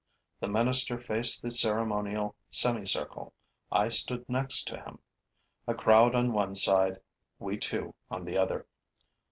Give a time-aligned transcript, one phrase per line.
[0.39, 3.31] The minister faced the ceremonial semicircle.
[3.71, 4.97] I stood next to him.
[5.67, 6.99] A crowd on one side,
[7.37, 8.65] we two on the other.